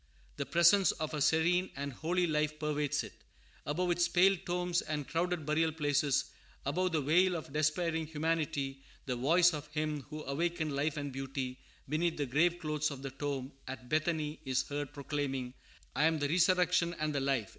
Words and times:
The 0.37 0.47
presence 0.47 0.91
of 0.93 1.13
a 1.13 1.21
serene 1.21 1.69
and 1.75 1.93
holy 1.93 2.25
life 2.25 2.57
pervades 2.57 3.03
it. 3.03 3.13
Above 3.67 3.91
its 3.91 4.07
pale 4.07 4.35
tombs 4.47 4.81
and 4.81 5.07
crowded 5.07 5.45
burial 5.45 5.71
places, 5.71 6.25
above 6.65 6.91
the 6.93 7.03
wail 7.03 7.35
of 7.35 7.53
despairing 7.53 8.07
humanity, 8.07 8.81
the 9.05 9.15
voice 9.15 9.53
of 9.53 9.67
Him 9.67 10.01
who 10.09 10.23
awakened 10.23 10.75
life 10.75 10.97
and 10.97 11.11
beauty 11.13 11.59
beneath 11.87 12.17
the 12.17 12.25
grave 12.25 12.57
clothes 12.57 12.89
of 12.89 13.03
the 13.03 13.11
tomb 13.11 13.51
at 13.67 13.89
Bethany 13.89 14.39
is 14.43 14.63
heard 14.69 14.91
proclaiming, 14.91 15.53
"I 15.95 16.05
am 16.05 16.17
the 16.17 16.29
Resurrection 16.29 16.95
and 16.95 17.13
the 17.13 17.19
Life." 17.19 17.49